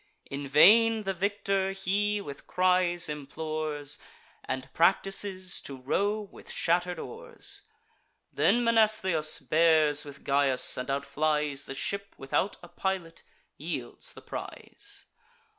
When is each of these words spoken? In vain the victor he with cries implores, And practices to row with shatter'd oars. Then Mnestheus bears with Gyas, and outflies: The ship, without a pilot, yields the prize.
In 0.31 0.47
vain 0.47 1.03
the 1.03 1.13
victor 1.13 1.73
he 1.73 2.19
with 2.21 2.47
cries 2.47 3.07
implores, 3.07 3.99
And 4.43 4.67
practices 4.73 5.61
to 5.61 5.77
row 5.77 6.21
with 6.21 6.49
shatter'd 6.49 6.97
oars. 6.97 7.61
Then 8.33 8.63
Mnestheus 8.63 9.37
bears 9.41 10.03
with 10.03 10.23
Gyas, 10.23 10.75
and 10.75 10.89
outflies: 10.89 11.65
The 11.65 11.75
ship, 11.75 12.15
without 12.17 12.57
a 12.63 12.67
pilot, 12.67 13.21
yields 13.59 14.13
the 14.13 14.23
prize. 14.23 15.05